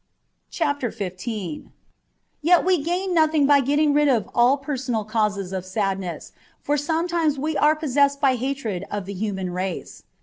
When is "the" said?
9.05-9.13